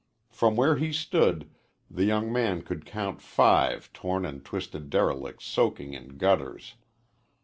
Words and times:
From 0.31 0.55
where 0.55 0.77
he 0.77 0.91
stood 0.91 1.47
the 1.87 2.05
young 2.05 2.33
man 2.33 2.63
could 2.63 2.87
count 2.87 3.21
five 3.21 3.93
torn 3.93 4.25
and 4.25 4.43
twisted 4.43 4.89
derelicts 4.89 5.45
soaking 5.45 5.93
in 5.93 6.17
gutters. 6.17 6.73